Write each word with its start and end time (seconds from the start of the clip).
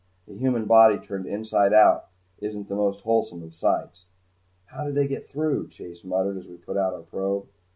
A 0.27 0.33
human 0.33 0.65
body 0.65 0.97
turned 0.97 1.27
inside 1.27 1.73
out 1.73 2.07
isn't 2.39 2.67
the 2.69 2.75
most 2.75 3.01
wholesome 3.01 3.43
of 3.43 3.53
sights. 3.53 4.05
"How 4.65 4.83
did 4.85 4.95
they 4.95 5.07
get 5.07 5.27
through?" 5.27 5.67
Chase 5.67 6.03
muttered 6.03 6.37
as 6.39 6.47
we 6.47 6.55
put 6.57 6.75
out 6.75 6.95
our 6.95 7.03
probe. 7.03 7.47